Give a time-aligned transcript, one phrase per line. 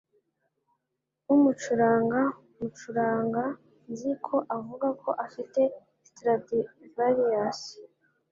[1.33, 2.21] Umucuranga
[2.57, 3.43] mucuranga
[3.89, 5.61] nzi ko avuga ko afite
[6.07, 7.61] Stradivarius.